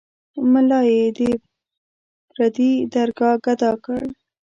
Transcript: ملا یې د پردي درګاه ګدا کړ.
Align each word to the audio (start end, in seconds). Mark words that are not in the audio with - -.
ملا 0.51 0.79
یې 0.91 1.01
د 1.17 1.19
پردي 2.31 2.71
درګاه 2.93 3.35
ګدا 3.45 3.71
کړ. 3.85 4.01